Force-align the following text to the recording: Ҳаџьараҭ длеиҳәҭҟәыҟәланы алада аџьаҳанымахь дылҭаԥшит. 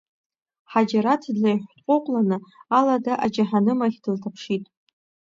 Ҳаџьараҭ 0.71 1.23
длеиҳәҭҟәыҟәланы 1.35 2.37
алада 2.77 3.13
аџьаҳанымахь 3.25 3.97
дылҭаԥшит. 4.03 4.63